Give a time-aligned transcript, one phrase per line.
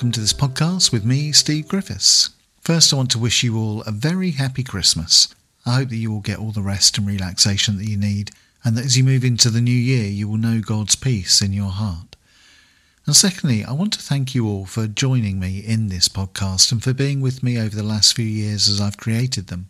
[0.00, 2.30] welcome to this podcast with me, Steve Griffiths.
[2.62, 5.28] First, I want to wish you all a very happy Christmas.
[5.66, 8.30] I hope that you will get all the rest and relaxation that you need,
[8.64, 11.52] and that as you move into the new year, you will know God's peace in
[11.52, 12.16] your heart.
[13.04, 16.82] And secondly, I want to thank you all for joining me in this podcast and
[16.82, 19.68] for being with me over the last few years as I've created them.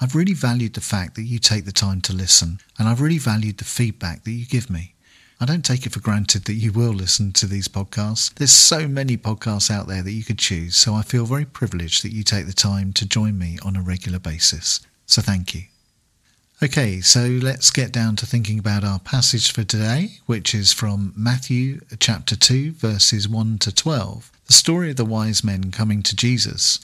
[0.00, 3.18] I've really valued the fact that you take the time to listen, and I've really
[3.18, 4.93] valued the feedback that you give me.
[5.40, 8.32] I don't take it for granted that you will listen to these podcasts.
[8.34, 12.04] There's so many podcasts out there that you could choose, so I feel very privileged
[12.04, 14.80] that you take the time to join me on a regular basis.
[15.06, 15.62] So thank you.
[16.62, 21.12] Okay, so let's get down to thinking about our passage for today, which is from
[21.16, 26.14] Matthew chapter 2, verses 1 to 12, the story of the wise men coming to
[26.16, 26.78] Jesus.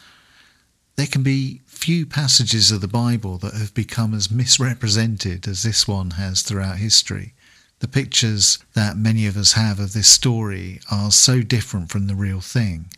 [0.97, 5.89] There can be few passages of the Bible that have become as misrepresented as this
[5.89, 7.33] one has throughout history.
[7.81, 12.15] The pictures that many of us have of this story are so different from the
[12.15, 12.91] real thing.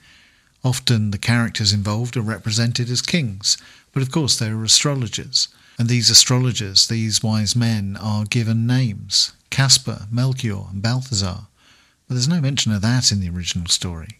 [0.65, 3.57] Often the characters involved are represented as kings,
[3.93, 5.49] but of course they are astrologers.
[5.79, 11.47] And these astrologers, these wise men, are given names Caspar, Melchior, and Balthazar.
[12.07, 14.19] But there's no mention of that in the original story.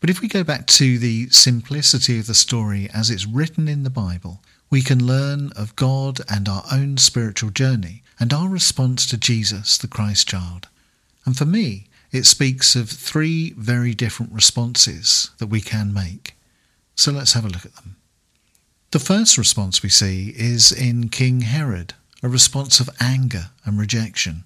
[0.00, 3.82] But if we go back to the simplicity of the story as it's written in
[3.82, 9.06] the Bible, we can learn of God and our own spiritual journey and our response
[9.06, 10.68] to Jesus, the Christ child.
[11.24, 16.34] And for me, it speaks of three very different responses that we can make.
[16.94, 17.96] So let's have a look at them.
[18.90, 24.44] The first response we see is in King Herod, a response of anger and rejection.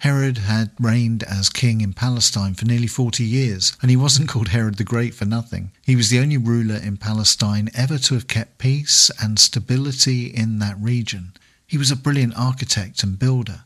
[0.00, 4.48] Herod had reigned as king in Palestine for nearly 40 years, and he wasn't called
[4.48, 5.72] Herod the Great for nothing.
[5.82, 10.58] He was the only ruler in Palestine ever to have kept peace and stability in
[10.58, 11.34] that region.
[11.66, 13.64] He was a brilliant architect and builder,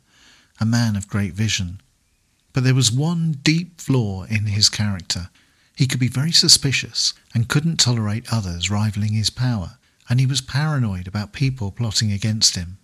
[0.59, 1.81] a man of great vision.
[2.53, 5.31] But there was one deep flaw in his character.
[5.77, 9.79] He could be very suspicious and couldn't tolerate others rivaling his power,
[10.09, 12.79] and he was paranoid about people plotting against him.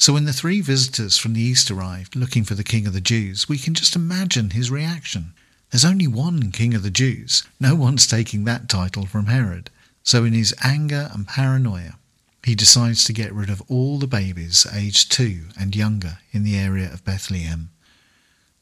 [0.00, 3.02] So when the three visitors from the east arrived looking for the King of the
[3.02, 5.34] Jews, we can just imagine his reaction.
[5.70, 7.42] There's only one King of the Jews.
[7.60, 9.68] No one's taking that title from Herod.
[10.02, 11.98] So in his anger and paranoia,
[12.42, 16.56] he decides to get rid of all the babies aged two and younger in the
[16.56, 17.68] area of Bethlehem.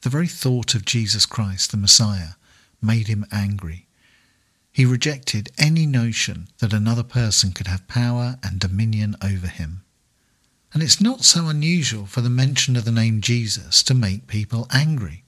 [0.00, 2.31] The very thought of Jesus Christ, the Messiah,
[2.82, 3.87] made him angry.
[4.72, 9.68] He rejected any notion that another person could have power and dominion over him.
[10.75, 14.67] And it's not so unusual for the mention of the name Jesus to make people
[14.73, 15.25] angry.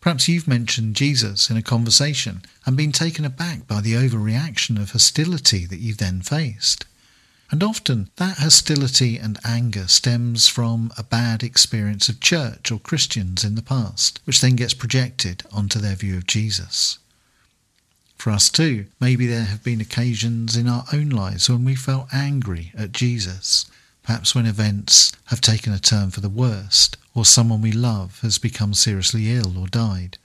[0.00, 4.92] Perhaps you've mentioned Jesus in a conversation and been taken aback by the overreaction of
[4.92, 6.86] hostility that you've then faced.
[7.50, 13.44] And often that hostility and anger stems from a bad experience of church or Christians
[13.44, 16.98] in the past, which then gets projected onto their view of Jesus.
[18.16, 22.12] For us too, maybe there have been occasions in our own lives when we felt
[22.12, 23.66] angry at Jesus,
[24.02, 28.38] perhaps when events have taken a turn for the worst, or someone we love has
[28.38, 30.18] become seriously ill or died.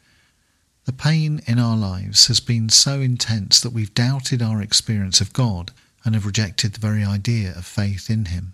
[0.86, 5.34] The pain in our lives has been so intense that we've doubted our experience of
[5.34, 5.72] God
[6.04, 8.54] and have rejected the very idea of faith in him.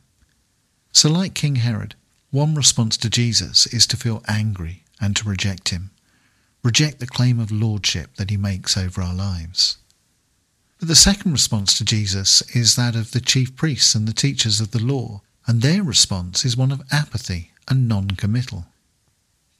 [0.94, 1.96] So, like King Herod,
[2.32, 5.92] one response to Jesus is to feel angry and to reject him,
[6.64, 9.78] reject the claim of lordship that he makes over our lives.
[10.82, 14.60] But the second response to Jesus is that of the chief priests and the teachers
[14.60, 18.66] of the law, and their response is one of apathy and non committal.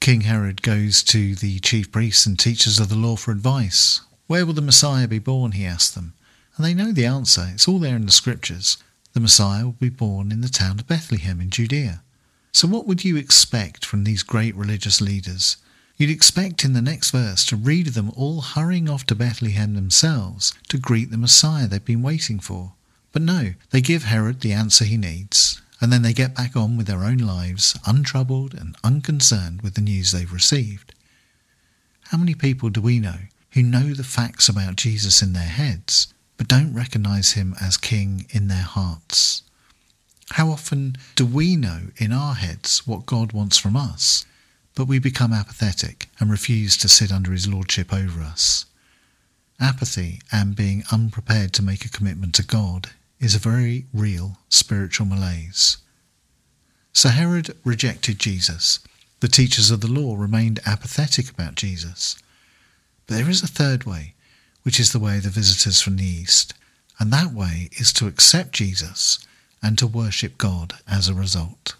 [0.00, 4.00] King Herod goes to the chief priests and teachers of the law for advice.
[4.26, 5.52] Where will the Messiah be born?
[5.52, 6.14] he asks them.
[6.56, 7.50] And they know the answer.
[7.54, 8.76] It's all there in the scriptures.
[9.12, 12.02] The Messiah will be born in the town of Bethlehem in Judea.
[12.50, 15.56] So what would you expect from these great religious leaders?
[15.96, 19.74] You'd expect in the next verse to read of them all hurrying off to Bethlehem
[19.74, 22.72] themselves to greet the Messiah they've been waiting for.
[23.12, 26.76] But no, they give Herod the answer he needs, and then they get back on
[26.76, 30.94] with their own lives, untroubled and unconcerned with the news they've received.
[32.06, 33.18] How many people do we know
[33.52, 38.26] who know the facts about Jesus in their heads, but don't recognize him as king
[38.30, 39.42] in their hearts.
[40.30, 44.24] How often do we know in our heads what God wants from us,
[44.74, 48.66] but we become apathetic and refuse to sit under his lordship over us?
[49.60, 52.90] Apathy and being unprepared to make a commitment to God
[53.20, 55.76] is a very real spiritual malaise.
[56.92, 58.80] So Herod rejected Jesus.
[59.20, 62.16] The teachers of the law remained apathetic about Jesus.
[63.06, 64.14] But there is a third way
[64.62, 66.54] which is the way of the visitors from the East.
[66.98, 69.24] And that way is to accept Jesus
[69.62, 71.74] and to worship God as a result.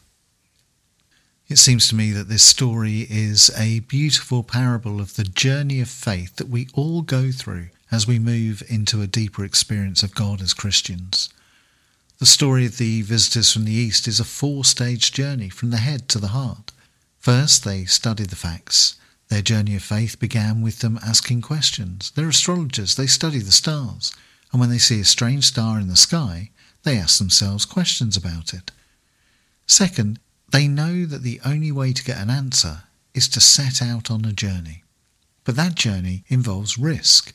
[1.53, 5.91] It seems to me that this story is a beautiful parable of the journey of
[5.91, 10.41] faith that we all go through as we move into a deeper experience of God
[10.41, 11.29] as Christians.
[12.19, 15.77] The story of the visitors from the East is a four stage journey from the
[15.77, 16.73] head to the heart.
[17.19, 18.95] First, they study the facts.
[19.29, 22.13] Their journey of faith began with them asking questions.
[22.13, 24.11] They're astrologers, they study the stars,
[24.53, 26.49] and when they see a strange star in the sky,
[26.83, 28.71] they ask themselves questions about it.
[29.67, 30.19] Second,
[30.53, 32.85] they know that the only way to get an answer
[33.15, 34.85] is to set out on a journey.
[35.45, 37.35] But that journey involves risk.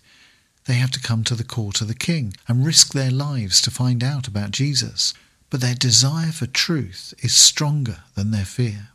[0.65, 3.71] They have to come to the court of the king and risk their lives to
[3.71, 5.13] find out about Jesus.
[5.49, 8.89] But their desire for truth is stronger than their fear.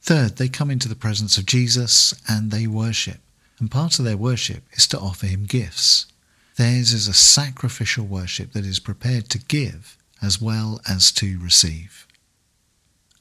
[0.00, 3.20] Third, they come into the presence of Jesus and they worship.
[3.58, 6.06] And part of their worship is to offer him gifts.
[6.56, 12.06] Theirs is a sacrificial worship that is prepared to give as well as to receive.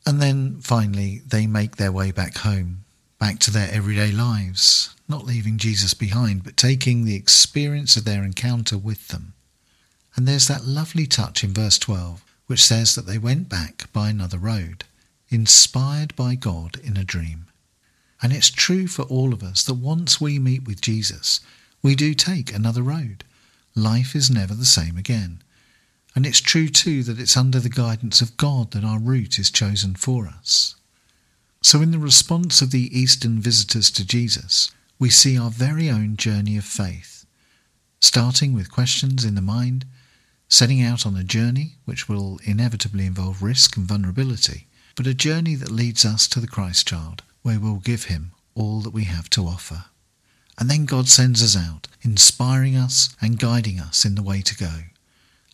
[0.05, 2.83] And then finally, they make their way back home,
[3.19, 8.23] back to their everyday lives, not leaving Jesus behind, but taking the experience of their
[8.23, 9.33] encounter with them.
[10.15, 14.09] And there's that lovely touch in verse 12, which says that they went back by
[14.09, 14.83] another road,
[15.29, 17.47] inspired by God in a dream.
[18.21, 21.39] And it's true for all of us that once we meet with Jesus,
[21.81, 23.23] we do take another road.
[23.75, 25.41] Life is never the same again.
[26.15, 29.49] And it's true too that it's under the guidance of God that our route is
[29.49, 30.75] chosen for us.
[31.61, 34.69] So, in the response of the Eastern visitors to Jesus,
[34.99, 37.25] we see our very own journey of faith,
[37.99, 39.85] starting with questions in the mind,
[40.49, 45.55] setting out on a journey which will inevitably involve risk and vulnerability, but a journey
[45.55, 49.29] that leads us to the Christ child, where we'll give him all that we have
[49.31, 49.85] to offer.
[50.59, 54.55] And then God sends us out, inspiring us and guiding us in the way to
[54.55, 54.83] go.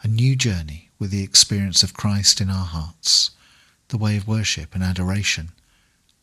[0.01, 3.31] A new journey with the experience of Christ in our hearts,
[3.90, 5.50] the way of worship and adoration,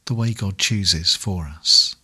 [0.06, 1.94] the way God chooses for us.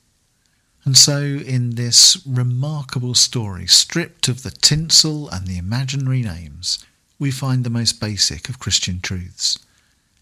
[0.85, 6.85] And so, in this remarkable story, stripped of the tinsel and the imaginary names,
[7.19, 9.59] we find the most basic of Christian truths.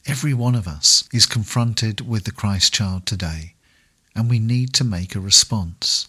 [0.06, 3.54] Every one of us is confronted with the Christ child today,
[4.14, 6.08] and we need to make a response.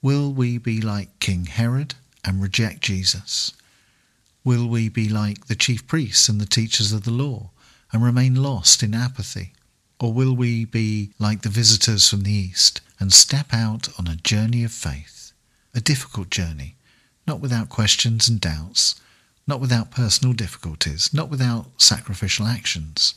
[0.00, 3.52] Will we be like King Herod and reject Jesus?
[4.46, 7.50] Will we be like the chief priests and the teachers of the law
[7.92, 9.54] and remain lost in apathy?
[9.98, 14.14] Or will we be like the visitors from the East and step out on a
[14.14, 15.32] journey of faith,
[15.74, 16.76] a difficult journey,
[17.26, 18.94] not without questions and doubts,
[19.48, 23.14] not without personal difficulties, not without sacrificial actions,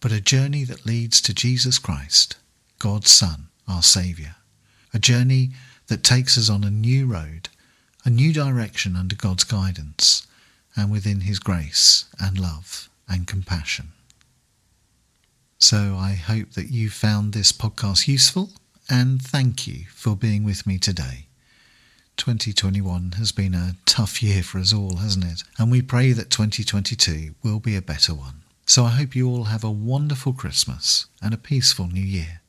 [0.00, 2.36] but a journey that leads to Jesus Christ,
[2.78, 4.36] God's Son, our Saviour,
[4.94, 5.50] a journey
[5.88, 7.50] that takes us on a new road,
[8.06, 10.26] a new direction under God's guidance,
[10.76, 13.92] and within His grace and love and compassion.
[15.58, 18.50] So I hope that you found this podcast useful
[18.88, 21.26] and thank you for being with me today.
[22.16, 25.42] 2021 has been a tough year for us all, hasn't it?
[25.58, 28.42] And we pray that 2022 will be a better one.
[28.66, 32.40] So I hope you all have a wonderful Christmas and a peaceful New Year.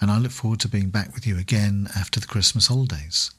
[0.00, 3.30] And I look forward to being back with you again after the Christmas holidays.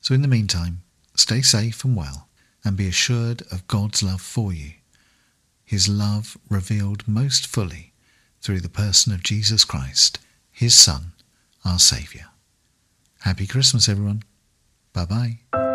[0.00, 0.82] So in the meantime,
[1.14, 2.28] stay safe and well
[2.64, 4.72] and be assured of God's love for you.
[5.64, 7.92] His love revealed most fully
[8.40, 10.18] through the person of Jesus Christ,
[10.50, 11.12] his Son,
[11.64, 12.26] our Saviour.
[13.20, 14.22] Happy Christmas, everyone.
[14.92, 15.71] Bye bye.